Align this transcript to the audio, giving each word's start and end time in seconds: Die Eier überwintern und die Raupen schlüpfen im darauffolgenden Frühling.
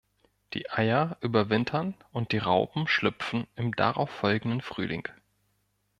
Die 0.55 0.67
Eier 0.71 1.15
überwintern 1.21 1.93
und 2.11 2.31
die 2.31 2.39
Raupen 2.39 2.87
schlüpfen 2.87 3.45
im 3.55 3.75
darauffolgenden 3.75 4.61
Frühling. 4.63 5.07